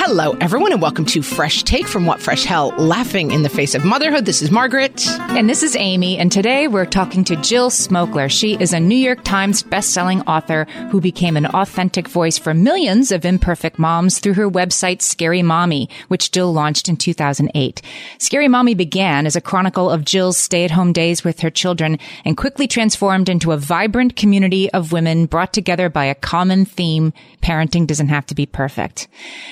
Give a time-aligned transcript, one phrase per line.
[0.00, 3.74] Hello, everyone, and welcome to Fresh Take from What Fresh Hell, laughing in the face
[3.74, 4.24] of motherhood.
[4.24, 5.06] This is Margaret.
[5.08, 8.30] And this is Amy, and today we're talking to Jill Smokler.
[8.30, 13.10] She is a New York Times bestselling author who became an authentic voice for millions
[13.10, 17.82] of imperfect moms through her website, Scary Mommy, which Jill launched in 2008.
[18.18, 22.68] Scary Mommy began as a chronicle of Jill's stay-at-home days with her children and quickly
[22.68, 27.12] transformed into a vibrant community of women brought together by a common theme,
[27.42, 29.08] parenting doesn't have to be perfect.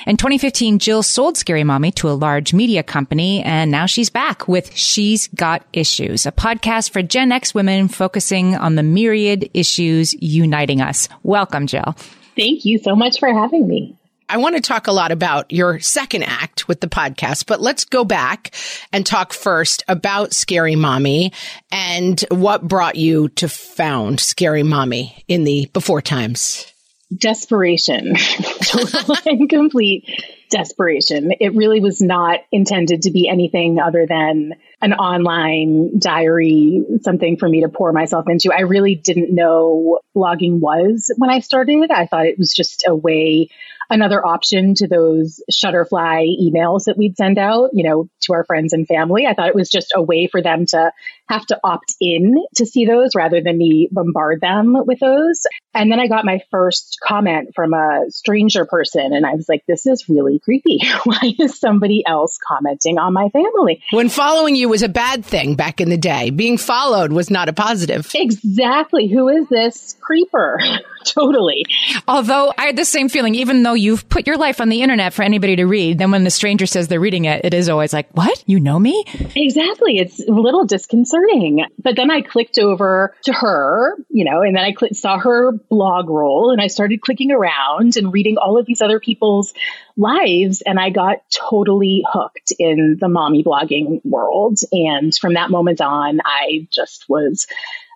[0.06, 4.10] In 2015, 2015, Jill sold Scary Mommy to a large media company, and now she's
[4.10, 9.48] back with She's Got Issues, a podcast for Gen X women focusing on the myriad
[9.54, 11.08] issues uniting us.
[11.22, 11.96] Welcome, Jill.
[12.36, 13.96] Thank you so much for having me.
[14.28, 17.86] I want to talk a lot about your second act with the podcast, but let's
[17.86, 18.54] go back
[18.92, 21.32] and talk first about Scary Mommy
[21.72, 26.70] and what brought you to found Scary Mommy in the before times.
[27.14, 28.14] Desperation,
[28.62, 30.08] total and complete
[30.50, 31.32] desperation.
[31.38, 37.48] It really was not intended to be anything other than an online diary, something for
[37.48, 38.52] me to pour myself into.
[38.52, 41.90] I really didn't know blogging was when I started.
[41.90, 43.50] I thought it was just a way
[43.90, 48.72] another option to those Shutterfly emails that we'd send out, you know, to our friends
[48.72, 49.26] and family.
[49.26, 50.92] I thought it was just a way for them to
[51.28, 55.42] have to opt in to see those rather than me bombard them with those.
[55.74, 59.64] And then I got my first comment from a stranger person and I was like,
[59.66, 60.80] this is really creepy.
[61.04, 63.82] Why is somebody else commenting on my family?
[63.90, 67.48] When following you was a bad thing back in the day, being followed was not
[67.48, 68.10] a positive.
[68.14, 69.08] Exactly.
[69.08, 70.60] Who is this creeper?
[71.04, 71.64] totally.
[72.06, 75.12] Although I had the same feeling, even though you've put your life on the internet
[75.12, 77.92] for anybody to read, then when the stranger says they're reading it, it is always
[77.92, 78.42] like, what?
[78.46, 79.04] You know me?
[79.34, 79.98] Exactly.
[79.98, 81.64] It's a little disconcerting.
[81.82, 85.52] But then I clicked over to her, you know, and then I cl- saw her
[85.52, 89.54] blog roll and I started clicking around and reading all of these other people's
[89.96, 90.62] lives.
[90.62, 94.58] And I got totally hooked in the mommy blogging world.
[94.72, 97.46] And from that moment on, I just was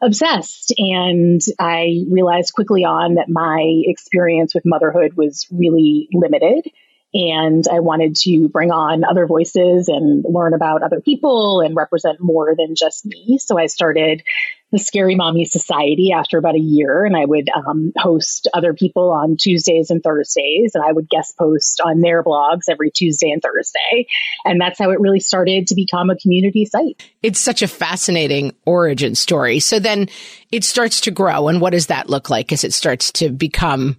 [0.03, 0.73] obsessed.
[0.79, 6.67] And I realized quickly on that my experience with motherhood was really limited.
[7.13, 12.19] And I wanted to bring on other voices and learn about other people and represent
[12.21, 13.39] more than just me.
[13.39, 14.23] So I started
[14.71, 19.11] the Scary Mommy Society after about a year, and I would um, host other people
[19.11, 23.43] on Tuesdays and Thursdays, and I would guest post on their blogs every Tuesday and
[23.43, 24.07] Thursday.
[24.45, 27.05] And that's how it really started to become a community site.
[27.21, 29.59] It's such a fascinating origin story.
[29.59, 30.09] So then
[30.53, 33.97] it starts to grow, and what does that look like as it starts to become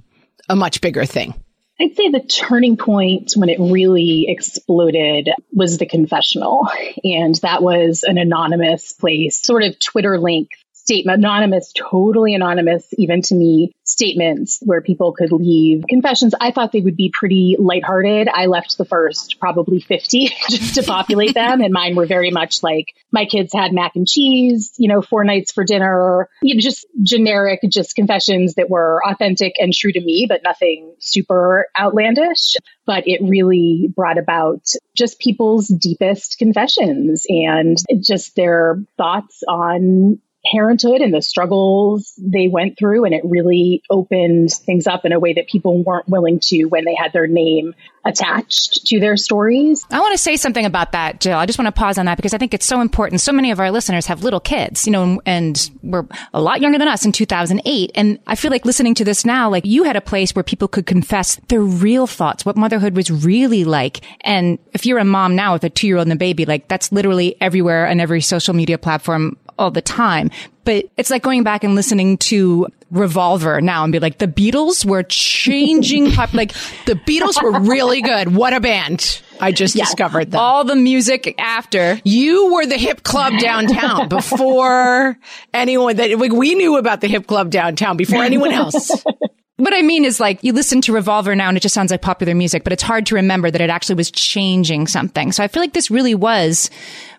[0.47, 1.33] a much bigger thing?
[1.81, 6.67] I'd say the turning point when it really exploded was the confessional.
[7.03, 10.51] And that was an anonymous place, sort of Twitter link
[10.91, 16.35] statement, anonymous, totally anonymous, even to me, statements where people could leave confessions.
[16.41, 18.27] I thought they would be pretty lighthearted.
[18.27, 21.61] I left the first probably 50 just to populate them.
[21.61, 25.23] And mine were very much like my kids had mac and cheese, you know, four
[25.23, 30.01] nights for dinner, you know, just generic, just confessions that were authentic and true to
[30.01, 32.57] me, but nothing super outlandish.
[32.85, 40.19] But it really brought about just people's deepest confessions and just their thoughts on
[40.51, 43.05] parenthood and the struggles they went through.
[43.05, 46.85] And it really opened things up in a way that people weren't willing to when
[46.85, 49.85] they had their name attached to their stories.
[49.91, 51.37] I want to say something about that, Jill.
[51.37, 53.21] I just want to pause on that because I think it's so important.
[53.21, 56.79] So many of our listeners have little kids, you know, and we're a lot younger
[56.79, 57.91] than us in 2008.
[57.93, 60.67] And I feel like listening to this now, like you had a place where people
[60.67, 64.01] could confess their real thoughts, what motherhood was really like.
[64.21, 66.67] And if you're a mom now with a two year old and a baby, like
[66.67, 70.31] that's literally everywhere on every social media platform all the time.
[70.63, 74.85] But it's like going back and listening to Revolver now and be like, the Beatles
[74.85, 76.53] were changing pop, like
[76.85, 78.35] the Beatles were really good.
[78.35, 79.21] What a band.
[79.39, 80.39] I just discovered them.
[80.39, 81.99] All the music after.
[82.03, 85.17] You were the hip club downtown before
[85.53, 88.91] anyone that we knew about the hip club downtown before anyone else.
[89.57, 92.01] What I mean is like you listen to Revolver now and it just sounds like
[92.01, 95.31] popular music, but it's hard to remember that it actually was changing something.
[95.31, 96.71] So I feel like this really was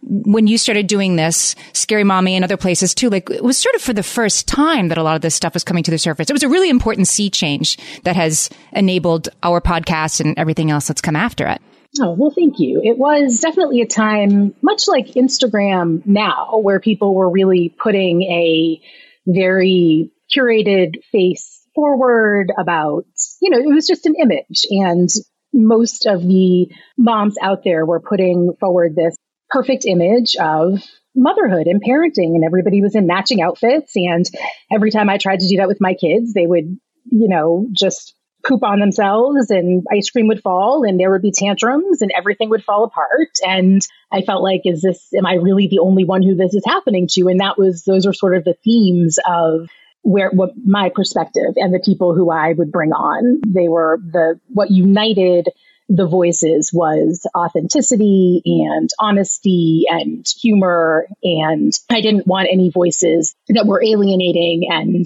[0.02, 3.76] when you started doing this, Scary Mommy and other places too, like it was sort
[3.76, 5.99] of for the first time that a lot of this stuff was coming to the
[5.99, 6.31] surface.
[6.31, 10.88] It was a really important sea change that has enabled our podcast and everything else
[10.88, 11.61] that's come after it.
[12.00, 12.81] Oh, well, thank you.
[12.82, 18.81] It was definitely a time, much like Instagram now, where people were really putting a
[19.26, 23.05] very curated face forward about,
[23.41, 24.67] you know, it was just an image.
[24.71, 25.09] And
[25.53, 29.17] most of the moms out there were putting forward this
[29.51, 30.83] perfect image of
[31.15, 33.93] motherhood and parenting and everybody was in matching outfits.
[33.97, 34.25] And
[34.71, 36.79] every time I tried to do that with my kids they would
[37.11, 38.15] you know just
[38.47, 42.51] poop on themselves and ice cream would fall and there would be tantrums and everything
[42.51, 43.29] would fall apart.
[43.47, 43.81] And
[44.11, 47.09] I felt like is this am I really the only one who this is happening
[47.13, 47.29] to?
[47.29, 49.69] And that was those are sort of the themes of
[50.02, 53.40] where what my perspective and the people who I would bring on.
[53.46, 55.49] They were the what united
[55.88, 61.06] the voices was authenticity and honesty and humor.
[61.22, 65.04] And I didn't want any voices that were alienating and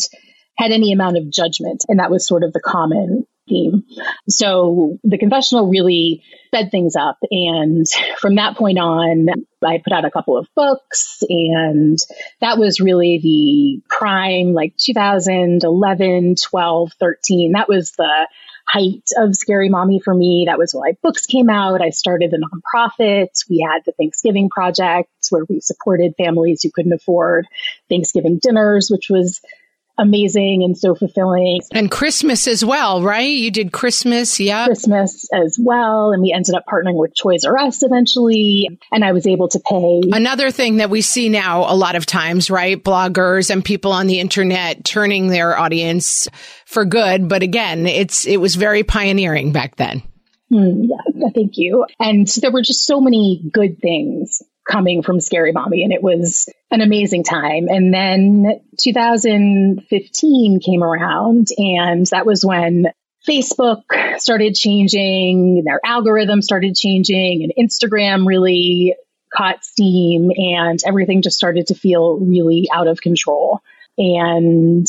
[0.57, 1.85] had any amount of judgment.
[1.89, 3.85] And that was sort of the common theme.
[4.29, 6.23] So the confessional really
[6.57, 7.19] sped things up.
[7.31, 7.87] And
[8.19, 9.29] from that point on,
[9.65, 11.99] I put out a couple of books and
[12.41, 17.53] that was really the prime, like 2011, 12, 13.
[17.53, 18.29] That was the
[18.69, 20.47] height of Scary Mommy for me.
[20.49, 21.83] That was when my books came out.
[21.83, 23.29] I started the nonprofit.
[23.49, 27.47] We had the Thanksgiving Project where we supported families who couldn't afford
[27.89, 29.41] Thanksgiving dinners, which was
[29.99, 31.61] amazing and so fulfilling.
[31.73, 33.29] And Christmas as well, right?
[33.29, 34.67] You did Christmas, yeah.
[34.67, 36.13] Christmas as well.
[36.13, 38.69] And we ended up partnering with Toys R Us eventually.
[38.93, 40.03] And I was able to pay.
[40.13, 42.83] Another thing that we see now a lot of times, right?
[42.83, 46.29] Bloggers and people on the internet turning their audience
[46.65, 47.29] for good.
[47.29, 50.03] But again, it's, it was very pioneering back then.
[50.53, 51.87] Mm, yeah, thank you.
[51.99, 56.49] And there were just so many good things coming from Scary Mommy, and it was
[56.71, 57.69] an amazing time.
[57.69, 62.87] And then 2015 came around, and that was when
[63.27, 63.83] Facebook
[64.19, 68.97] started changing, their algorithm started changing, and Instagram really
[69.33, 73.61] caught steam, and everything just started to feel really out of control.
[73.99, 74.87] And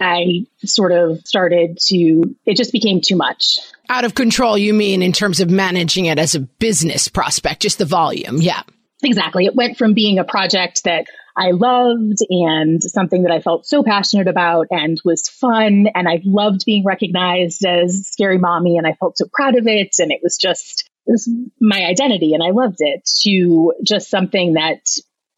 [0.00, 3.58] I sort of started to, it just became too much.
[3.88, 7.78] Out of control, you mean in terms of managing it as a business prospect, just
[7.78, 8.38] the volume.
[8.40, 8.62] Yeah.
[9.02, 9.46] Exactly.
[9.46, 11.06] It went from being a project that
[11.36, 15.86] I loved and something that I felt so passionate about and was fun.
[15.94, 19.96] And I loved being recognized as Scary Mommy and I felt so proud of it.
[19.98, 21.30] And it was just it was
[21.60, 24.80] my identity and I loved it to just something that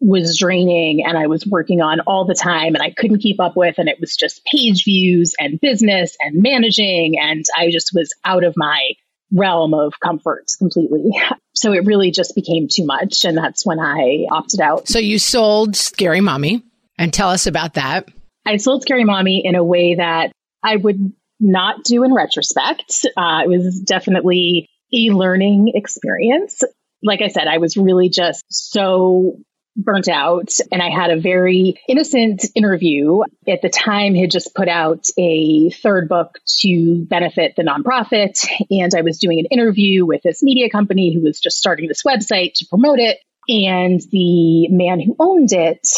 [0.00, 3.56] was draining and I was working on all the time and I couldn't keep up
[3.56, 3.78] with.
[3.78, 7.18] And it was just page views and business and managing.
[7.20, 8.94] And I just was out of my
[9.32, 11.10] realm of comforts completely.
[11.54, 13.26] So it really just became too much.
[13.26, 14.88] And that's when I opted out.
[14.88, 16.64] So you sold Scary Mommy
[16.98, 18.08] and tell us about that.
[18.46, 20.32] I sold Scary Mommy in a way that
[20.64, 23.06] I would not do in retrospect.
[23.16, 26.62] Uh, it was definitely a learning experience.
[27.02, 29.36] Like I said, I was really just so
[29.76, 33.20] burnt out and I had a very innocent interview.
[33.48, 38.92] At the time had just put out a third book to benefit the nonprofit and
[38.94, 42.54] I was doing an interview with this media company who was just starting this website
[42.56, 43.18] to promote it.
[43.48, 45.88] And the man who owned it,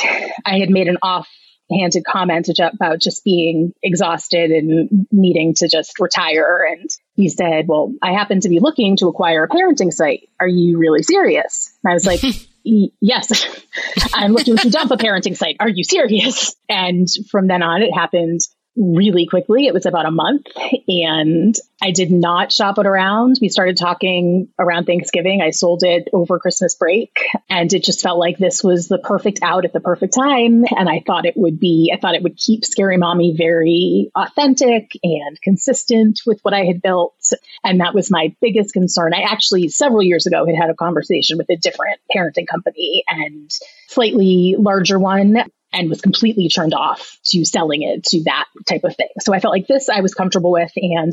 [0.46, 1.28] I had made an off
[1.70, 6.66] handed comment about just being exhausted and needing to just retire.
[6.70, 10.28] And he said, Well, I happen to be looking to acquire a parenting site.
[10.40, 11.76] Are you really serious?
[11.82, 12.20] And I was like,
[12.66, 13.46] Mm, yes,
[14.14, 15.56] I'm looking to dump a parenting site.
[15.60, 16.54] Are you serious?
[16.68, 18.40] And from then on, it happened
[18.76, 19.66] really quickly.
[19.66, 20.46] It was about a month
[20.88, 23.38] and I did not shop it around.
[23.40, 25.42] We started talking around Thanksgiving.
[25.42, 27.16] I sold it over Christmas break
[27.48, 30.64] and it just felt like this was the perfect out at the perfect time.
[30.76, 34.90] And I thought it would be, I thought it would keep Scary Mommy very authentic
[35.02, 37.14] and consistent with what I had built.
[37.62, 39.14] And that was my biggest concern.
[39.14, 43.50] I actually several years ago had had a conversation with a different parenting company and
[43.88, 48.96] slightly larger one and was completely turned off to selling it to that type of
[48.96, 49.08] thing.
[49.20, 50.72] So I felt like this I was comfortable with.
[50.76, 51.12] And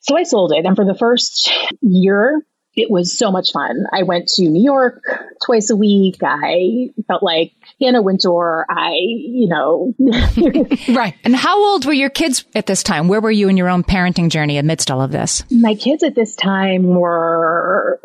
[0.00, 0.64] so I sold it.
[0.64, 2.42] And for the first year,
[2.74, 3.86] it was so much fun.
[3.92, 5.02] I went to New York
[5.44, 6.18] twice a week.
[6.22, 8.66] I felt like Anna Wintour.
[8.70, 9.94] I, you know.
[10.94, 11.14] right.
[11.24, 13.08] And how old were your kids at this time?
[13.08, 15.42] Where were you in your own parenting journey amidst all of this?
[15.50, 18.00] My kids at this time were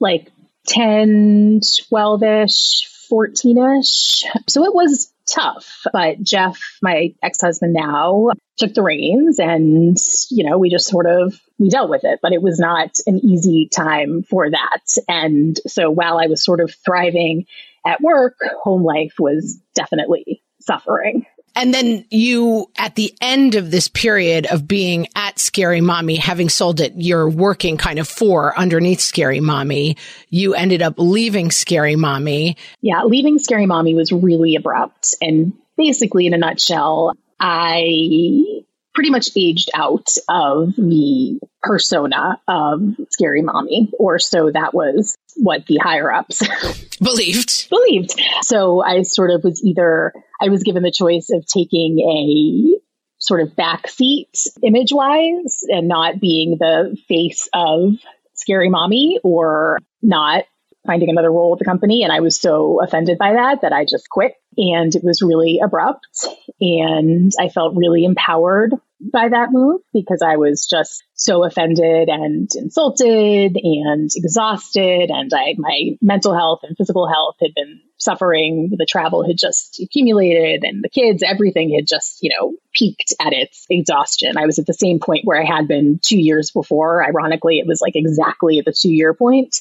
[0.00, 0.32] like
[0.66, 4.24] 10, 12 ish, 14 ish.
[4.48, 5.82] So it was tough.
[5.92, 9.96] But Jeff, my ex husband now, took the reins and,
[10.30, 13.18] you know, we just sort of, we dealt with it, but it was not an
[13.24, 14.82] easy time for that.
[15.08, 17.46] And so while I was sort of thriving
[17.86, 21.26] at work, home life was definitely suffering.
[21.56, 26.48] And then you, at the end of this period of being at Scary Mommy, having
[26.48, 29.96] sold it, you're working kind of for underneath Scary Mommy.
[30.30, 32.56] You ended up leaving Scary Mommy.
[32.80, 35.14] Yeah, leaving Scary Mommy was really abrupt.
[35.20, 43.42] And basically, in a nutshell, I pretty much aged out of the persona of Scary
[43.42, 46.42] Mommy, or so that was what the higher ups
[47.00, 47.68] believed.
[47.68, 48.14] believed.
[48.42, 52.80] So I sort of was either I was given the choice of taking a
[53.18, 57.94] sort of backseat image wise and not being the face of
[58.34, 60.44] Scary Mommy or not
[60.86, 62.02] finding another role with the company.
[62.02, 64.34] And I was so offended by that that I just quit.
[64.56, 66.26] And it was really abrupt.
[66.60, 72.48] And I felt really empowered by that move because I was just so offended and
[72.54, 75.10] insulted and exhausted.
[75.10, 78.72] And I, my mental health and physical health had been suffering.
[78.76, 83.32] The travel had just accumulated and the kids, everything had just, you know, peaked at
[83.32, 84.36] its exhaustion.
[84.36, 87.04] I was at the same point where I had been two years before.
[87.04, 89.60] Ironically, it was like exactly at the two year point.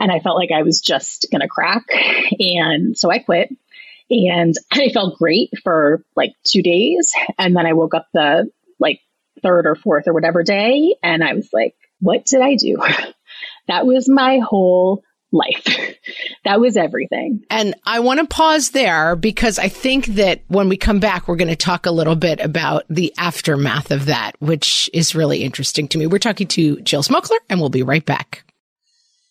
[0.00, 1.84] And I felt like I was just going to crack.
[2.38, 3.50] And so I quit.
[4.10, 7.12] And I felt great for like two days.
[7.38, 9.00] And then I woke up the like
[9.42, 10.96] third or fourth or whatever day.
[11.02, 12.76] And I was like, what did I do?
[13.68, 15.66] that was my whole life.
[16.44, 17.44] that was everything.
[17.50, 21.36] And I want to pause there because I think that when we come back, we're
[21.36, 25.88] going to talk a little bit about the aftermath of that, which is really interesting
[25.88, 26.06] to me.
[26.06, 28.44] We're talking to Jill Smokler and we'll be right back.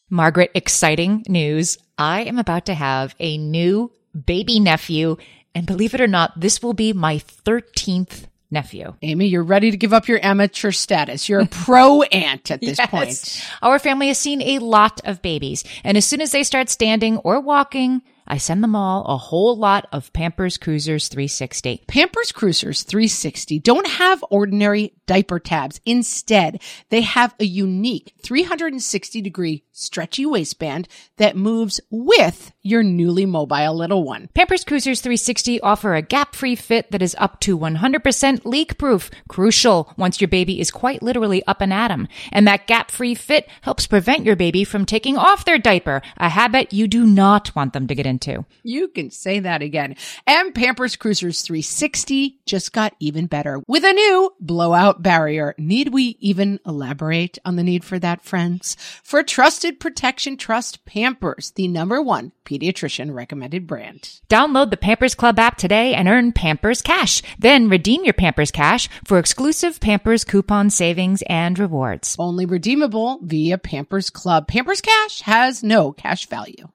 [0.10, 1.78] Margaret, exciting news.
[1.98, 3.92] I am about to have a new
[4.26, 5.18] baby nephew.
[5.56, 8.96] And believe it or not, this will be my 13th nephew.
[9.02, 11.28] Amy, you're ready to give up your amateur status.
[11.28, 12.90] You're a pro aunt at this yes.
[12.90, 13.48] point.
[13.62, 15.64] Our family has seen a lot of babies.
[15.84, 19.56] And as soon as they start standing or walking, I send them all a whole
[19.58, 21.84] lot of Pampers Cruisers 360.
[21.88, 25.82] Pampers Cruisers 360 don't have ordinary diaper tabs.
[25.86, 30.88] Instead, they have a unique 360 degree stretchy waistband
[31.18, 34.30] that moves with your newly mobile little one.
[34.34, 40.20] Pampers Cruisers 360 offer a gap-free fit that is up to 100% leak-proof, crucial once
[40.20, 42.08] your baby is quite literally up and at 'em.
[42.32, 46.74] And that gap-free fit helps prevent your baby from taking off their diaper, a habit
[46.74, 48.46] you do not want them to get into.
[48.64, 49.96] You can say that again.
[50.26, 55.56] And Pampers Cruisers 360 just got even better with a new blowout barrier.
[55.58, 58.76] Need we even elaborate on the need for that, friends?
[59.04, 64.20] For trusted protection, trust Pampers, the number one pediatrician recommended brand.
[64.30, 67.22] Download the Pampers Club app today and earn Pampers Cash.
[67.38, 72.16] Then redeem your Pampers Cash for exclusive Pampers coupon savings and rewards.
[72.18, 74.48] Only redeemable via Pampers Club.
[74.48, 76.70] Pampers Cash has no cash value.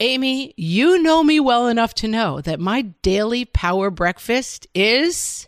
[0.00, 5.47] Amy, you know me well enough to know that my daily power breakfast is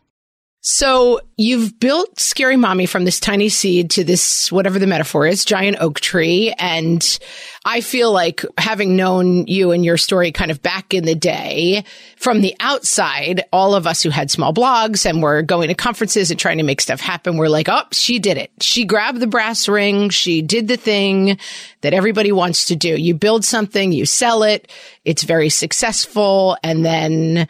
[0.63, 5.43] So you've built Scary Mommy from this tiny seed to this, whatever the metaphor is,
[5.43, 6.53] giant oak tree.
[6.59, 7.19] And
[7.65, 11.83] I feel like having known you and your story kind of back in the day
[12.15, 16.29] from the outside, all of us who had small blogs and were going to conferences
[16.29, 18.51] and trying to make stuff happen, we're like, oh, she did it.
[18.61, 20.09] She grabbed the brass ring.
[20.09, 21.39] She did the thing
[21.81, 22.95] that everybody wants to do.
[22.95, 24.71] You build something, you sell it.
[25.05, 26.55] It's very successful.
[26.63, 27.47] And then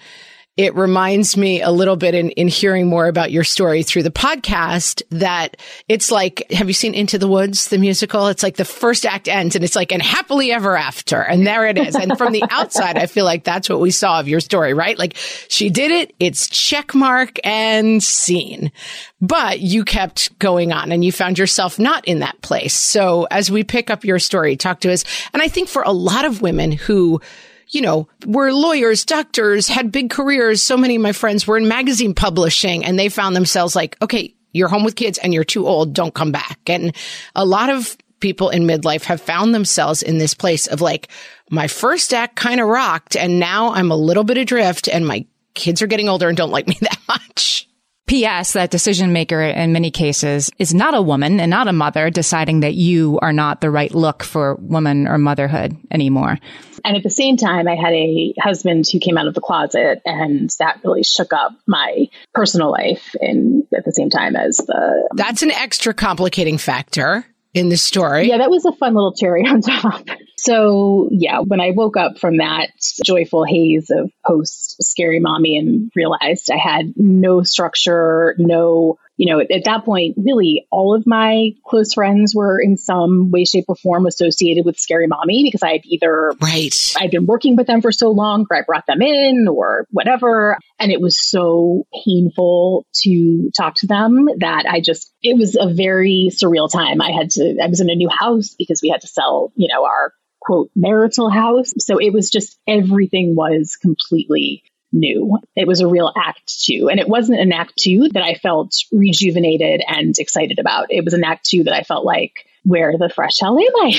[0.57, 4.11] it reminds me a little bit in, in hearing more about your story through the
[4.11, 5.55] podcast that
[5.87, 8.27] it's like, have you seen Into the Woods, the musical?
[8.27, 11.21] It's like the first act ends and it's like, and happily ever after.
[11.21, 11.95] And there it is.
[11.95, 14.99] And from the outside, I feel like that's what we saw of your story, right?
[14.99, 16.13] Like she did it.
[16.19, 18.73] It's check mark and scene,
[19.21, 22.73] but you kept going on and you found yourself not in that place.
[22.73, 25.05] So as we pick up your story, talk to us.
[25.33, 27.21] And I think for a lot of women who,
[27.71, 30.61] you know, were lawyers, doctors, had big careers.
[30.61, 34.35] So many of my friends were in magazine publishing and they found themselves like, okay,
[34.51, 35.93] you're home with kids and you're too old.
[35.93, 36.59] Don't come back.
[36.67, 36.95] And
[37.35, 41.09] a lot of people in midlife have found themselves in this place of like,
[41.49, 45.25] my first act kind of rocked and now I'm a little bit adrift and my
[45.53, 47.67] kids are getting older and don't like me that much.
[48.11, 48.51] P.S.
[48.51, 52.59] That decision maker in many cases is not a woman and not a mother deciding
[52.59, 56.37] that you are not the right look for woman or motherhood anymore.
[56.83, 60.01] And at the same time, I had a husband who came out of the closet,
[60.05, 63.15] and that really shook up my personal life.
[63.21, 68.29] And at the same time as the that's an extra complicating factor in the story.
[68.29, 70.07] Yeah, that was a fun little cherry on top.
[70.37, 72.69] So, yeah, when I woke up from that
[73.05, 79.39] joyful haze of post scary mommy and realized I had no structure, no you know,
[79.39, 83.75] at that point, really all of my close friends were in some way, shape, or
[83.75, 87.83] form associated with Scary Mommy because I had either right I'd been working with them
[87.83, 92.87] for so long, or I brought them in, or whatever, and it was so painful
[93.03, 96.99] to talk to them that I just it was a very surreal time.
[96.99, 99.67] I had to I was in a new house because we had to sell, you
[99.71, 101.73] know, our quote marital house.
[101.77, 105.39] So it was just everything was completely new.
[105.55, 106.89] It was a real act two.
[106.89, 110.87] And it wasn't an act two that I felt rejuvenated and excited about.
[110.89, 113.93] It was an act two that I felt like where the fresh hell am I?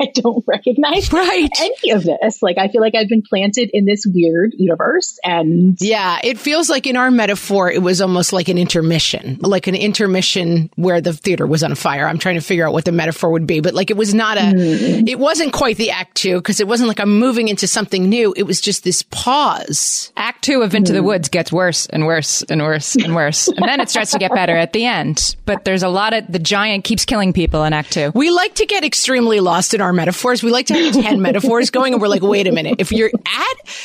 [0.00, 1.48] I don't recognize right.
[1.60, 2.42] any of this.
[2.42, 5.18] Like, I feel like I've been planted in this weird universe.
[5.24, 9.66] And yeah, it feels like in our metaphor, it was almost like an intermission, like
[9.66, 12.06] an intermission where the theater was on fire.
[12.06, 14.38] I'm trying to figure out what the metaphor would be, but like it was not
[14.38, 15.08] a, mm.
[15.08, 18.34] it wasn't quite the act two because it wasn't like I'm moving into something new.
[18.36, 20.12] It was just this pause.
[20.16, 20.96] Act two of Into mm.
[20.96, 23.48] the Woods gets worse and worse and worse and worse.
[23.48, 25.36] and then it starts to get better at the end.
[25.44, 28.12] But there's a lot of, the giant keeps killing people in Act two.
[28.14, 30.42] We like to get extremely lost in our metaphors.
[30.42, 32.76] We like to have 10 metaphors going and we're like, wait a minute.
[32.78, 33.76] If you're at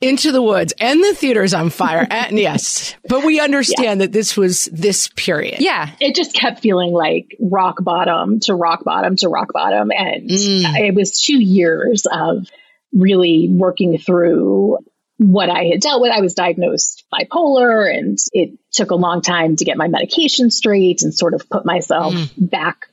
[0.00, 2.06] into the woods and the theater's on fire.
[2.10, 4.06] and yes, but we understand yeah.
[4.06, 5.60] that this was this period.
[5.60, 5.90] Yeah.
[6.00, 9.90] It just kept feeling like rock bottom to rock bottom to rock bottom.
[9.90, 10.78] And mm.
[10.78, 12.46] it was two years of
[12.92, 14.78] really working through
[15.16, 16.12] what I had dealt with.
[16.12, 21.02] I was diagnosed bipolar and it took a long time to get my medication straight
[21.02, 22.30] and sort of put myself mm.
[22.38, 22.86] back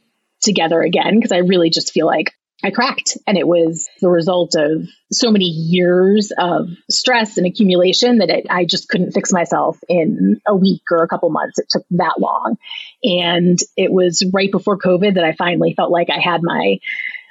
[0.45, 2.31] together again because I really just feel like
[2.63, 3.17] I cracked.
[3.27, 8.47] And it was the result of so many years of stress and accumulation that it,
[8.49, 11.59] I just couldn't fix myself in a week or a couple months.
[11.59, 12.57] It took that long.
[13.03, 16.79] And it was right before COVID that I finally felt like I had my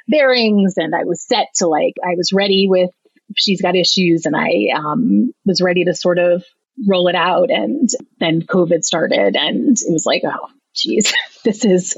[0.07, 2.90] bearings and I was set to like, I was ready with
[3.37, 6.44] she's got issues and I um, was ready to sort of
[6.87, 7.50] roll it out.
[7.50, 7.88] And
[8.20, 11.12] then COVID started and it was like, oh, geez,
[11.44, 11.96] this is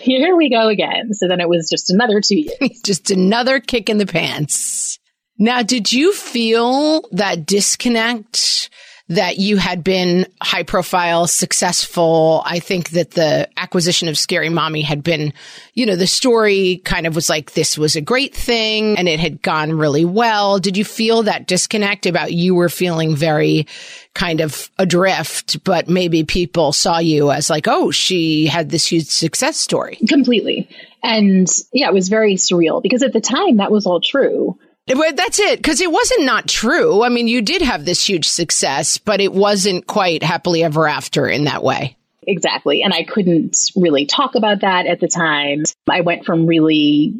[0.00, 1.12] here we go again.
[1.14, 2.80] So then it was just another two years.
[2.84, 4.98] just another kick in the pants.
[5.38, 8.70] Now, did you feel that disconnect
[9.08, 12.42] that you had been high profile, successful.
[12.46, 15.34] I think that the acquisition of Scary Mommy had been,
[15.74, 19.20] you know, the story kind of was like, this was a great thing and it
[19.20, 20.58] had gone really well.
[20.58, 23.66] Did you feel that disconnect about you were feeling very
[24.14, 29.06] kind of adrift, but maybe people saw you as like, oh, she had this huge
[29.06, 29.98] success story?
[30.08, 30.66] Completely.
[31.02, 34.58] And yeah, it was very surreal because at the time that was all true.
[34.86, 37.02] That's it, because it wasn't not true.
[37.02, 41.26] I mean, you did have this huge success, but it wasn't quite happily ever after
[41.26, 41.96] in that way.
[42.26, 42.82] Exactly.
[42.82, 45.62] And I couldn't really talk about that at the time.
[45.90, 47.14] I went from really,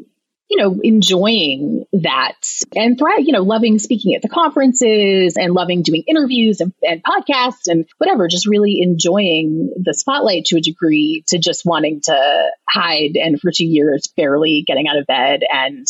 [0.50, 2.36] you know, enjoying that
[2.74, 7.66] and you know, loving speaking at the conferences and loving doing interviews and, and podcasts
[7.66, 13.16] and whatever, just really enjoying the spotlight to a degree to just wanting to hide
[13.16, 15.86] and for two years barely getting out of bed and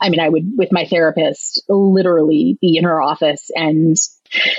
[0.00, 3.96] I mean, I would, with my therapist, literally be in her office and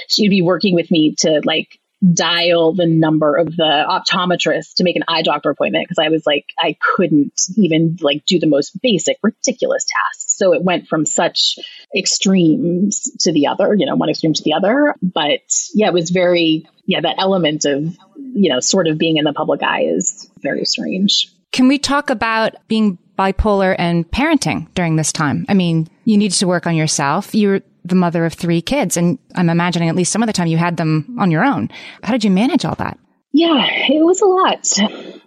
[0.08, 1.80] she'd be working with me to like
[2.14, 6.24] dial the number of the optometrist to make an eye doctor appointment because I was
[6.26, 10.38] like, I couldn't even like do the most basic, ridiculous tasks.
[10.38, 11.58] So it went from such
[11.96, 14.94] extremes to the other, you know, one extreme to the other.
[15.02, 15.42] But
[15.74, 19.34] yeah, it was very, yeah, that element of, you know, sort of being in the
[19.34, 21.32] public eye is very strange.
[21.52, 25.46] Can we talk about being bipolar and parenting during this time?
[25.50, 27.34] I mean, you needed to work on yourself.
[27.34, 30.48] You're the mother of three kids, and I'm imagining at least some of the time
[30.48, 31.70] you had them on your own.
[32.04, 33.00] How did you manage all that?
[33.32, 34.78] Yeah, it was a lot.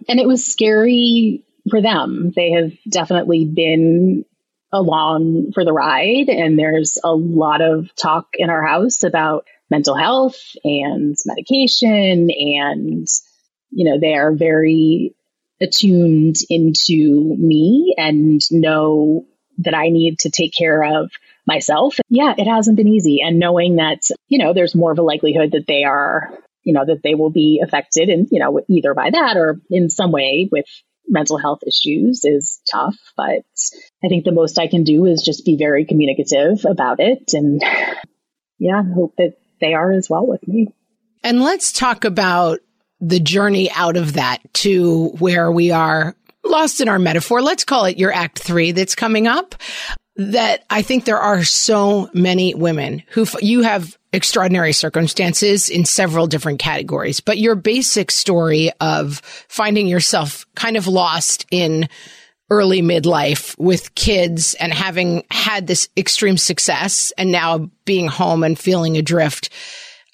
[0.07, 2.31] And it was scary for them.
[2.35, 4.25] They have definitely been
[4.73, 9.95] along for the ride, and there's a lot of talk in our house about mental
[9.95, 13.07] health and medication and
[13.71, 15.15] you know they are very
[15.61, 19.25] attuned into me and know
[19.59, 21.11] that I need to take care of
[21.45, 21.97] myself.
[22.09, 23.19] Yeah, it hasn't been easy.
[23.23, 26.29] And knowing that, you know, there's more of a likelihood that they are,
[26.63, 29.89] you know, that they will be affected and, you know, either by that or in
[29.89, 30.65] some way with
[31.07, 32.95] mental health issues is tough.
[33.17, 33.43] But
[34.03, 37.61] I think the most I can do is just be very communicative about it and,
[38.57, 40.73] yeah, hope that they are as well with me.
[41.23, 42.59] And let's talk about
[43.01, 47.41] the journey out of that to where we are lost in our metaphor.
[47.41, 49.55] Let's call it your act three that's coming up.
[50.17, 56.27] That I think there are so many women who you have extraordinary circumstances in several
[56.27, 61.87] different categories, but your basic story of finding yourself kind of lost in
[62.49, 68.59] early midlife with kids and having had this extreme success and now being home and
[68.59, 69.49] feeling adrift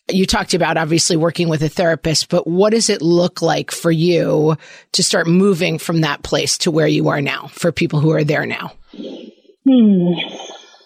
[0.10, 3.91] you talked about obviously working with a therapist, but what does it look like for
[3.91, 4.56] you
[4.93, 8.24] to start moving from that place to where you are now for people who are
[8.24, 8.72] there now?
[8.93, 10.13] Hmm.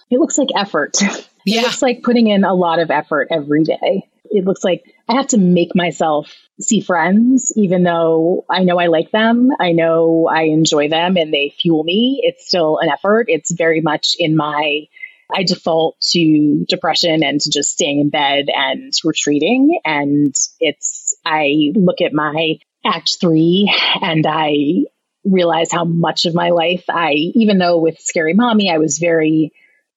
[0.10, 0.97] It looks like effort.
[1.43, 1.62] Yeah.
[1.62, 4.07] It looks like putting in a lot of effort every day.
[4.25, 8.88] It looks like I have to make myself see friends, even though I know I
[8.88, 9.49] like them.
[9.60, 12.21] I know I enjoy them and they fuel me.
[12.23, 13.25] It's still an effort.
[13.27, 14.88] It's very much in my
[15.33, 19.79] I default to depression and to just staying in bed and retreating.
[19.85, 24.85] And it's, I look at my act three and I
[25.23, 29.51] realize how much of my life I, even though with Scary Mommy, I was very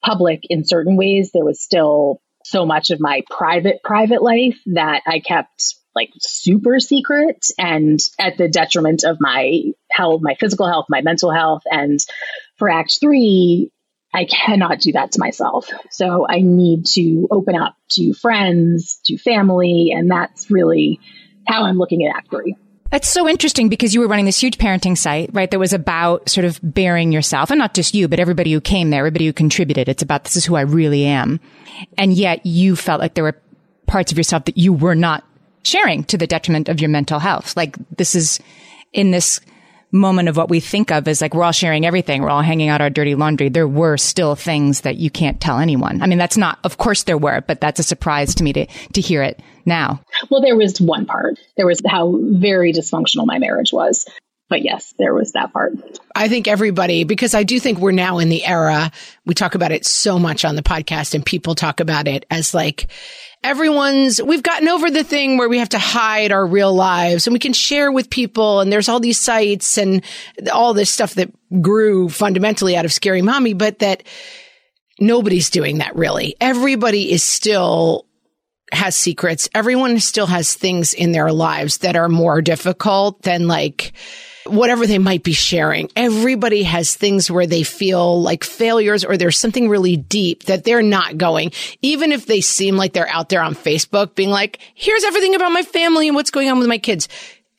[0.04, 5.02] public in certain ways, there was still so much of my private, private life that
[5.06, 10.86] I kept like super secret and at the detriment of my health, my physical health,
[10.90, 11.62] my mental health.
[11.70, 11.98] And
[12.56, 13.70] for Act Three,
[14.14, 15.68] I cannot do that to myself.
[15.90, 21.00] So I need to open up to friends, to family, and that's really
[21.46, 22.57] how I'm looking at Act Three.
[22.90, 25.50] That's so interesting because you were running this huge parenting site, right?
[25.50, 28.90] That was about sort of baring yourself and not just you, but everybody who came
[28.90, 29.88] there, everybody who contributed.
[29.88, 31.40] It's about this is who I really am.
[31.98, 33.37] And yet you felt like there were
[33.87, 35.24] parts of yourself that you were not
[35.64, 37.57] sharing to the detriment of your mental health.
[37.57, 38.38] Like this is
[38.92, 39.40] in this
[39.94, 42.20] moment of what we think of as like we're all sharing everything.
[42.20, 43.48] We're all hanging out our dirty laundry.
[43.48, 46.02] There were still things that you can't tell anyone.
[46.02, 48.66] I mean, that's not, of course there were, but that's a surprise to me to,
[48.66, 50.00] to hear it now.
[50.30, 51.38] Well, there was one part.
[51.57, 54.04] There was how very dysfunctional my marriage was.
[54.54, 55.72] But yes, there was that part.
[56.14, 58.92] I think everybody, because I do think we're now in the era,
[59.26, 62.54] we talk about it so much on the podcast and people talk about it as
[62.54, 62.86] like,
[63.42, 67.34] everyone's, we've gotten over the thing where we have to hide our real lives and
[67.34, 68.60] we can share with people.
[68.60, 70.04] And there's all these sites and
[70.52, 74.04] all this stuff that grew fundamentally out of Scary Mommy, but that
[75.00, 76.36] nobody's doing that really.
[76.40, 78.06] Everybody is still
[78.70, 79.48] has secrets.
[79.52, 83.94] Everyone still has things in their lives that are more difficult than like,
[84.46, 85.90] whatever they might be sharing.
[85.96, 90.83] Everybody has things where they feel like failures or there's something really deep that they're
[90.83, 91.52] not going,
[91.83, 95.52] even if they seem like they're out there on Facebook being like, here's everything about
[95.52, 97.09] my family and what's going on with my kids.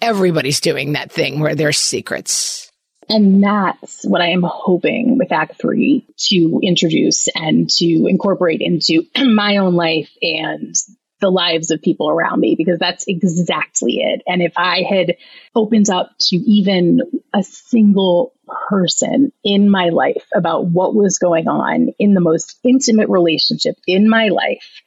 [0.02, 2.72] Everybody's doing that thing where there's secrets.
[3.08, 9.04] And that's what I am hoping with Act Three to introduce and to incorporate into
[9.18, 10.76] my own life and
[11.22, 14.22] the lives of people around me because that's exactly it.
[14.28, 15.16] And if I had
[15.56, 17.02] opened up to even
[17.34, 18.34] a single
[18.70, 24.10] person in my life about what was going on in the most intimate relationship in
[24.10, 24.82] my life,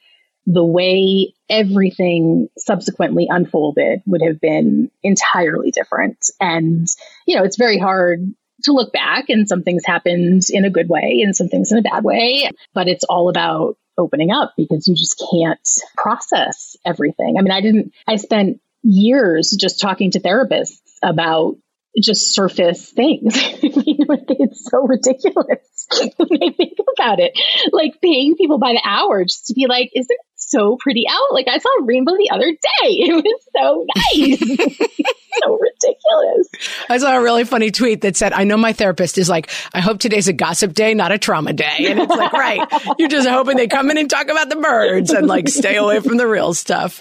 [0.45, 6.17] the way everything subsequently unfolded would have been entirely different.
[6.39, 6.87] And,
[7.25, 10.89] you know, it's very hard to look back and some things happened in a good
[10.89, 14.87] way and some things in a bad way, but it's all about opening up because
[14.87, 17.35] you just can't process everything.
[17.37, 21.57] I mean, I didn't, I spent years just talking to therapists about
[22.01, 23.33] just surface things.
[23.35, 27.37] it's so ridiculous when I think about it.
[27.71, 31.33] Like paying people by the hour just to be like, isn't so pretty out?
[31.33, 32.59] Like I saw a rainbow the other day.
[33.09, 34.39] It was so nice.
[35.43, 36.49] so ridiculous.
[36.89, 39.79] I saw a really funny tweet that said, I know my therapist is like, I
[39.79, 41.87] hope today's a gossip day, not a trauma day.
[41.89, 42.61] And it's like, right.
[42.97, 45.99] You're just hoping they come in and talk about the birds and like stay away
[45.99, 46.99] from the real stuff.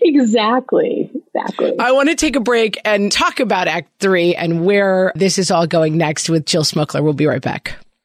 [0.00, 1.10] Exactly.
[1.34, 1.78] Exactly.
[1.78, 5.50] I want to take a break and talk about Act Three and where this is
[5.50, 7.02] all going next with Jill Smokler.
[7.02, 7.76] We'll be right back.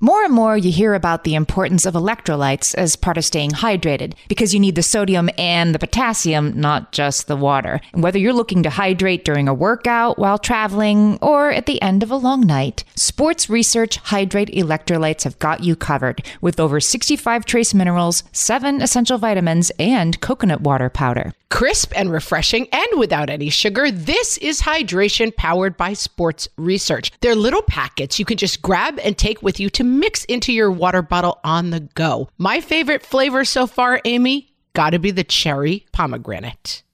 [0.00, 4.12] More and more, you hear about the importance of electrolytes as part of staying hydrated
[4.28, 7.80] because you need the sodium and the potassium, not just the water.
[7.92, 12.04] And whether you're looking to hydrate during a workout, while traveling, or at the end
[12.04, 17.44] of a long night, Sports Research Hydrate Electrolytes have got you covered with over 65
[17.44, 21.32] trace minerals, 7 essential vitamins, and coconut water powder.
[21.50, 27.10] Crisp and refreshing and without any sugar, this is hydration powered by Sports Research.
[27.20, 30.70] They're little packets you can just grab and take with you to mix into your
[30.70, 32.28] water bottle on the go.
[32.36, 36.82] My favorite flavor so far, Amy, gotta be the cherry pomegranate.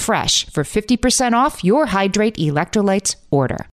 [0.00, 3.66] for 50% off your Hydrate electrolytes order.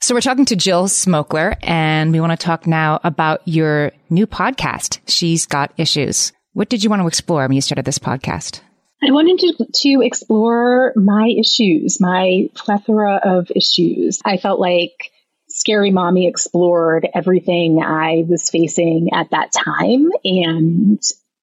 [0.00, 4.26] So we're talking to Jill Smokler and we want to talk now about your new
[4.26, 4.98] podcast.
[5.06, 6.32] She's got issues.
[6.54, 8.60] What did you want to explore when you started this podcast?
[9.00, 14.20] I wanted to, to explore my issues, my plethora of issues.
[14.24, 15.12] I felt like
[15.48, 20.10] Scary Mommy explored everything I was facing at that time.
[20.24, 21.00] And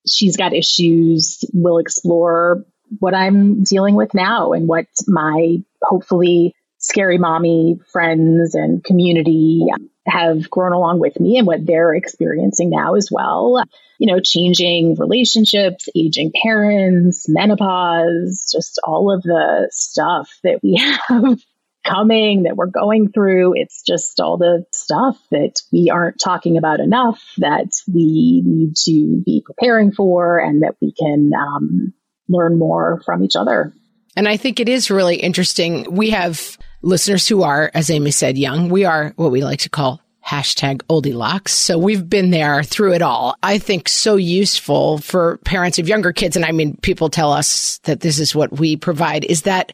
[0.07, 1.43] she's got issues.
[1.53, 2.65] We'll explore
[2.99, 9.65] what I'm dealing with now and what my hopefully scary mommy friends and community
[10.07, 13.63] have grown along with me and what they're experiencing now as well.
[13.99, 21.39] You know, changing relationships, aging parents, menopause, just all of the stuff that we have
[21.85, 23.53] coming that we're going through.
[23.55, 29.21] It's just all the stuff that we aren't talking about enough that we need to
[29.25, 31.93] be preparing for and that we can um,
[32.29, 33.73] learn more from each other.
[34.15, 35.85] And I think it is really interesting.
[35.93, 38.69] We have listeners who are, as Amy said, young.
[38.69, 41.53] We are what we like to call hashtag oldie locks.
[41.53, 43.35] So we've been there through it all.
[43.41, 46.35] I think so useful for parents of younger kids.
[46.35, 49.73] And I mean, people tell us that this is what we provide is that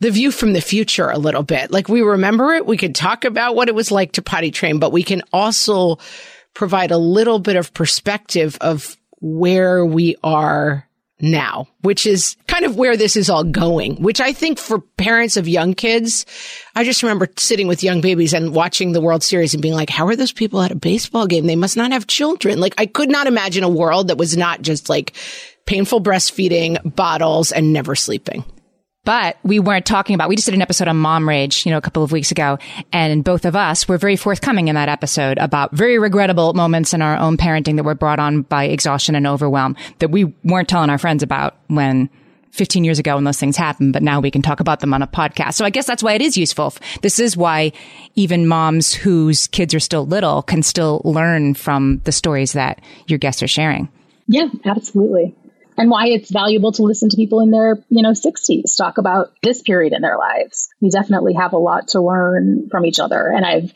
[0.00, 1.70] the view from the future a little bit.
[1.70, 2.66] Like we remember it.
[2.66, 5.98] We could talk about what it was like to potty train, but we can also
[6.54, 10.83] provide a little bit of perspective of where we are
[11.20, 15.36] now, which is kind of where this is all going, which I think for parents
[15.36, 16.26] of young kids,
[16.74, 19.90] I just remember sitting with young babies and watching the World Series and being like,
[19.90, 21.46] how are those people at a baseball game?
[21.46, 22.58] They must not have children.
[22.60, 25.14] Like I could not imagine a world that was not just like
[25.66, 28.44] painful breastfeeding, bottles, and never sleeping.
[29.04, 31.78] But we weren't talking about, we just did an episode on mom rage, you know,
[31.78, 32.58] a couple of weeks ago.
[32.92, 37.02] And both of us were very forthcoming in that episode about very regrettable moments in
[37.02, 40.90] our own parenting that were brought on by exhaustion and overwhelm that we weren't telling
[40.90, 42.08] our friends about when
[42.52, 45.02] 15 years ago when those things happened, but now we can talk about them on
[45.02, 45.54] a podcast.
[45.54, 46.72] So I guess that's why it is useful.
[47.02, 47.72] This is why
[48.14, 53.18] even moms whose kids are still little can still learn from the stories that your
[53.18, 53.88] guests are sharing.
[54.28, 55.34] Yeah, absolutely
[55.76, 59.32] and why it's valuable to listen to people in their, you know, 60s talk about
[59.42, 60.68] this period in their lives.
[60.80, 63.28] We definitely have a lot to learn from each other.
[63.28, 63.72] And I've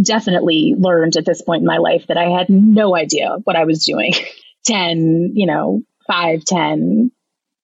[0.00, 3.64] definitely learned at this point in my life that I had no idea what I
[3.64, 4.12] was doing
[4.66, 7.10] 10, you know, 5, 10,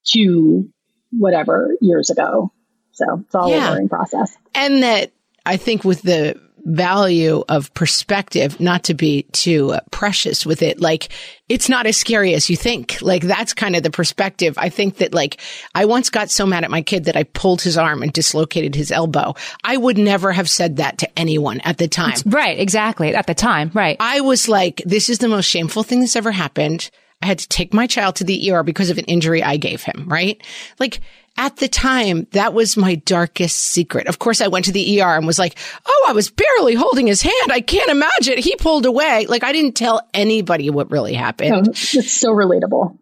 [0.08, 0.68] 2,
[1.12, 2.52] whatever years ago.
[2.92, 3.68] So it's all yeah.
[3.68, 4.36] a learning process.
[4.54, 5.12] And that
[5.44, 10.80] I think with the value of perspective, not to be too precious with it.
[10.80, 11.08] Like
[11.48, 12.98] it's not as scary as you think.
[13.02, 14.54] Like that's kind of the perspective.
[14.56, 15.40] I think that like
[15.74, 18.74] I once got so mad at my kid that I pulled his arm and dislocated
[18.74, 19.34] his elbow.
[19.64, 22.14] I would never have said that to anyone at the time.
[22.26, 22.58] Right.
[22.58, 23.14] Exactly.
[23.14, 23.70] At the time.
[23.74, 23.96] Right.
[23.98, 26.90] I was like, this is the most shameful thing that's ever happened.
[27.22, 29.82] I had to take my child to the ER because of an injury I gave
[29.82, 30.06] him.
[30.08, 30.42] Right.
[30.80, 31.00] Like,
[31.36, 34.06] at the time, that was my darkest secret.
[34.06, 37.06] Of course, I went to the ER and was like, Oh, I was barely holding
[37.06, 37.50] his hand.
[37.50, 38.38] I can't imagine.
[38.38, 39.26] He pulled away.
[39.26, 41.68] Like I didn't tell anybody what really happened.
[41.68, 42.98] Oh, it's so relatable.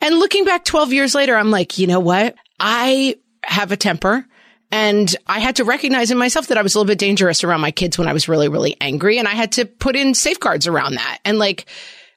[0.00, 2.34] And looking back 12 years later, I'm like, you know what?
[2.58, 4.26] I have a temper.
[4.72, 7.60] And I had to recognize in myself that I was a little bit dangerous around
[7.60, 9.18] my kids when I was really, really angry.
[9.18, 11.18] And I had to put in safeguards around that.
[11.24, 11.66] And like,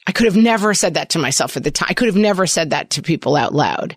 [0.05, 1.87] I could have never said that to myself at the time.
[1.89, 3.95] I could have never said that to people out loud.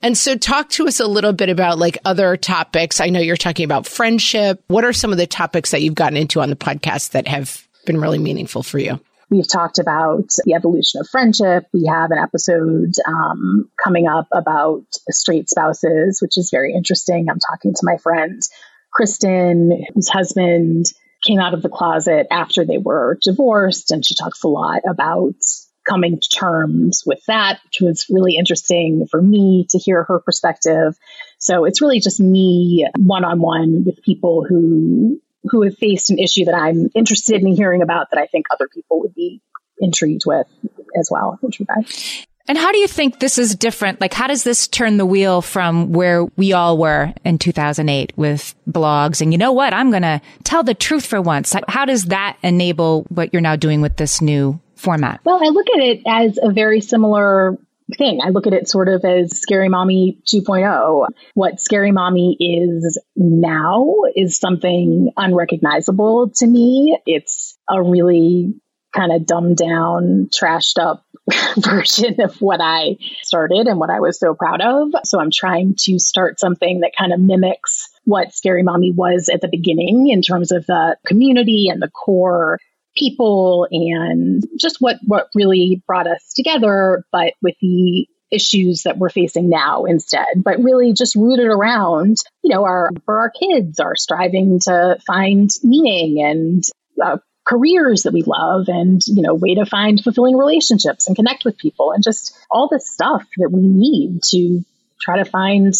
[0.00, 3.00] And so talk to us a little bit about like other topics.
[3.00, 4.62] I know you're talking about friendship.
[4.68, 7.66] What are some of the topics that you've gotten into on the podcast that have
[7.84, 8.98] been really meaningful for you?
[9.28, 11.64] We've talked about the evolution of friendship.
[11.72, 17.28] We have an episode um, coming up about straight spouses, which is very interesting.
[17.30, 18.42] I'm talking to my friend
[18.92, 20.84] Kristen, whose husband
[21.22, 23.90] came out of the closet after they were divorced.
[23.90, 25.34] And she talks a lot about
[25.88, 30.96] coming to terms with that, which was really interesting for me to hear her perspective.
[31.38, 36.18] So it's really just me one on one with people who who have faced an
[36.18, 39.40] issue that I'm interested in hearing about that I think other people would be
[39.78, 40.46] intrigued with
[40.96, 41.66] as well, would be
[42.48, 44.00] and how do you think this is different?
[44.00, 48.54] Like, how does this turn the wheel from where we all were in 2008 with
[48.72, 49.20] blogs?
[49.20, 49.72] And you know what?
[49.74, 51.54] I'm going to tell the truth for once.
[51.68, 55.20] How does that enable what you're now doing with this new format?
[55.24, 57.56] Well, I look at it as a very similar
[57.96, 58.20] thing.
[58.24, 61.08] I look at it sort of as Scary Mommy 2.0.
[61.34, 66.98] What Scary Mommy is now is something unrecognizable to me.
[67.06, 68.54] It's a really
[68.94, 71.04] kind of dumbed down, trashed up
[71.58, 74.90] version of what I started and what I was so proud of.
[75.04, 79.40] So I'm trying to start something that kind of mimics what Scary Mommy was at
[79.40, 82.58] the beginning in terms of the community and the core
[82.96, 89.10] people and just what what really brought us together but with the issues that we're
[89.10, 93.94] facing now instead, but really just rooted around, you know, our, for our kids are
[93.94, 96.64] striving to find meaning and
[97.04, 101.44] uh, careers that we love and, you know, way to find fulfilling relationships and connect
[101.44, 104.64] with people and just all the stuff that we need to
[105.00, 105.74] try to find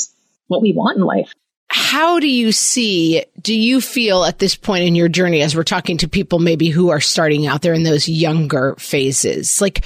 [0.48, 1.32] what we want in life
[1.74, 5.62] how do you see, do you feel at this point in your journey, as we're
[5.62, 9.58] talking to people maybe who are starting out there in those younger phases?
[9.58, 9.82] Like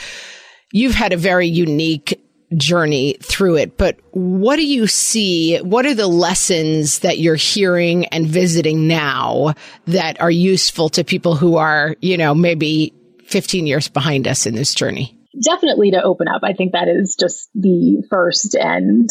[0.73, 2.21] you've had a very unique
[2.57, 5.59] journey through it, but what do you see?
[5.59, 9.55] What are the lessons that you're hearing and visiting now
[9.87, 12.93] that are useful to people who are, you know, maybe
[13.27, 15.17] 15 years behind us in this journey?
[15.41, 16.43] Definitely to open up.
[16.43, 19.09] I think that is just the first and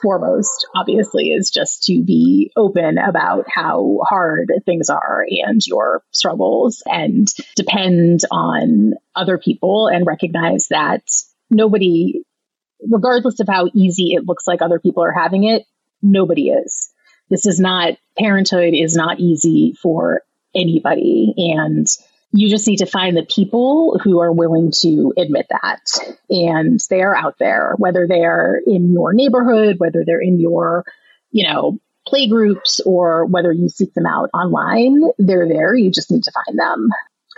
[0.00, 6.82] foremost, obviously, is just to be open about how hard things are and your struggles
[6.86, 11.02] and depend on other people and recognize that
[11.50, 12.22] nobody,
[12.88, 15.64] regardless of how easy it looks like other people are having it,
[16.02, 16.90] nobody is.
[17.30, 20.22] This is not, parenthood is not easy for
[20.54, 21.34] anybody.
[21.36, 21.86] And
[22.32, 25.80] you just need to find the people who are willing to admit that.
[26.28, 30.84] And they are out there, whether they are in your neighborhood, whether they're in your,
[31.30, 35.74] you know, play groups or whether you seek them out online, they're there.
[35.74, 36.88] You just need to find them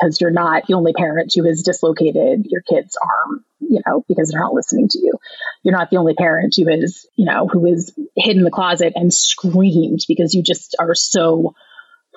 [0.00, 4.30] because you're not the only parent who has dislocated your kid's arm, you know, because
[4.30, 5.12] they're not listening to you.
[5.62, 8.94] You're not the only parent who is, you know, who is hid in the closet
[8.96, 11.54] and screamed because you just are so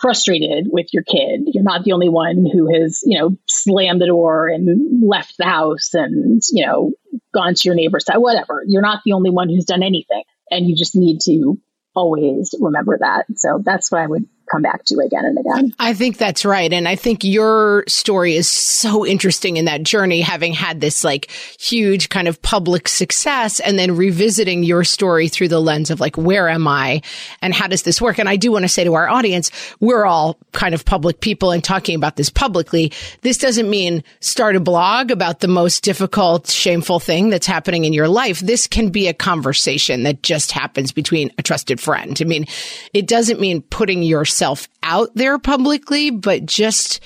[0.04, 1.47] frustrated with your kid.
[1.47, 5.45] You're not the only one who has, you know, slammed the door and left the
[5.45, 6.91] house and, you know,
[7.34, 8.66] gone to your neighbor's side, whatever.
[8.68, 10.24] You're not the only one who's done anything.
[10.51, 11.58] And you just need to
[11.95, 13.28] always remember that.
[13.38, 15.74] So that's what I would come back to again and again.
[15.80, 16.72] I think that's right.
[16.72, 21.32] And I think your story is so interesting in that journey, having had this like
[21.60, 26.16] huge kind of public success and then revisiting your story through the lens of like,
[26.18, 27.01] where am I
[27.41, 28.20] and how does this work?
[28.20, 29.49] And I do want to say to our audience,
[29.80, 32.91] we're all kind of public people and talking about this publicly.
[33.22, 37.93] This doesn't mean start a blog about the most difficult, shameful thing that's happening in
[37.93, 38.39] your life.
[38.39, 42.18] This can be a conversation that just happens between a trusted friend.
[42.22, 42.45] I mean,
[42.93, 46.99] it doesn't mean putting yourself yourself out there publicly, but just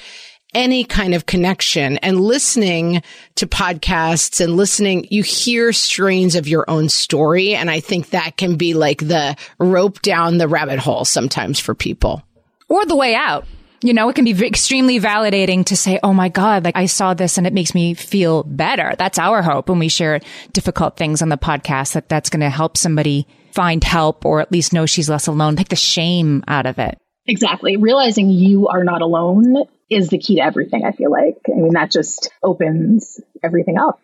[0.56, 3.04] any kind of connection and listening
[3.36, 7.54] to podcasts and listening, you hear strains of your own story.
[7.54, 11.76] And I think that can be like the rope down the rabbit hole sometimes for
[11.76, 12.24] people.
[12.70, 13.46] Or the way out.
[13.84, 17.14] You know, it can be extremely validating to say, Oh my God, like I saw
[17.14, 18.96] this and it makes me feel better.
[18.98, 20.22] That's our hope when we share
[20.54, 24.52] difficult things on the podcast that that's going to help somebody find help or at
[24.52, 26.98] least know she's less alone, take the shame out of it.
[27.28, 27.78] Exactly.
[27.78, 31.38] Realizing you are not alone is the key to everything, I feel like.
[31.48, 34.00] I mean, that just opens everything up.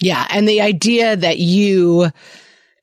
[0.00, 0.26] Yeah.
[0.30, 2.10] And the idea that you,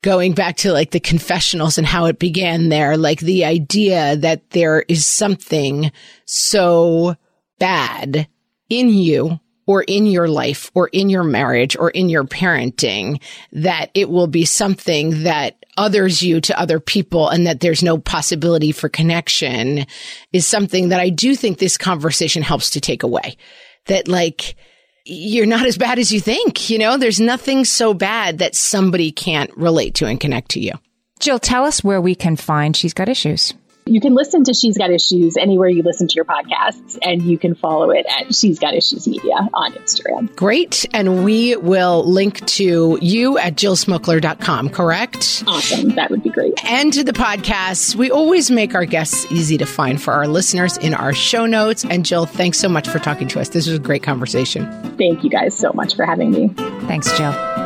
[0.02, 4.50] going back to like the confessionals and how it began there, like the idea that
[4.50, 5.90] there is something
[6.26, 7.16] so
[7.58, 8.28] bad
[8.68, 13.20] in you or in your life or in your marriage or in your parenting
[13.52, 17.98] that it will be something that others you to other people and that there's no
[17.98, 19.84] possibility for connection
[20.32, 23.36] is something that I do think this conversation helps to take away.
[23.86, 24.56] That like,
[25.04, 26.70] you're not as bad as you think.
[26.70, 30.72] You know, there's nothing so bad that somebody can't relate to and connect to you.
[31.20, 33.54] Jill, tell us where we can find She's Got Issues.
[33.88, 37.38] You can listen to She's Got Issues anywhere you listen to your podcasts, and you
[37.38, 40.34] can follow it at She's Got Issues Media on Instagram.
[40.34, 40.86] Great.
[40.92, 45.44] And we will link to you at jillsmokler.com, correct?
[45.46, 45.90] Awesome.
[45.90, 46.54] That would be great.
[46.64, 47.94] And to the podcast.
[47.94, 51.84] We always make our guests easy to find for our listeners in our show notes.
[51.84, 53.50] And Jill, thanks so much for talking to us.
[53.50, 54.66] This was a great conversation.
[54.96, 56.48] Thank you guys so much for having me.
[56.88, 57.65] Thanks, Jill.